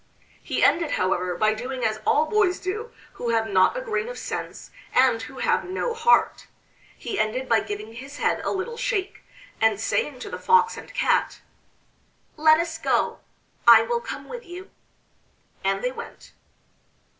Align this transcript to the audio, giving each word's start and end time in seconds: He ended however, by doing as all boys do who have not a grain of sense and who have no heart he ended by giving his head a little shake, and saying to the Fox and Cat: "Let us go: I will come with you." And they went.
He 0.41 0.63
ended 0.63 0.93
however, 0.93 1.35
by 1.37 1.53
doing 1.53 1.85
as 1.85 2.01
all 2.07 2.25
boys 2.25 2.57
do 2.59 2.91
who 3.13 3.29
have 3.29 3.47
not 3.47 3.77
a 3.77 3.81
grain 3.81 4.09
of 4.09 4.17
sense 4.17 4.71
and 4.95 5.21
who 5.21 5.37
have 5.37 5.63
no 5.63 5.93
heart 5.93 6.47
he 6.97 7.19
ended 7.19 7.47
by 7.47 7.59
giving 7.59 7.93
his 7.93 8.17
head 8.17 8.41
a 8.43 8.49
little 8.49 8.77
shake, 8.77 9.21
and 9.61 9.79
saying 9.79 10.17
to 10.21 10.31
the 10.31 10.39
Fox 10.39 10.75
and 10.75 10.91
Cat: 10.95 11.41
"Let 12.35 12.59
us 12.59 12.79
go: 12.79 13.19
I 13.67 13.83
will 13.83 14.01
come 14.01 14.27
with 14.27 14.43
you." 14.43 14.71
And 15.63 15.83
they 15.83 15.91
went. 15.91 16.31